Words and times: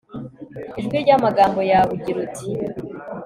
ijwi 0.79 0.95
ry'amagambo 1.03 1.59
yawe, 1.71 1.89
ugira 1.95 2.17
uti 2.25 2.47